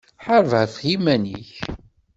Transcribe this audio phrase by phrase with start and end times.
[0.25, 1.53] Ḥareb ɣef yiman-ik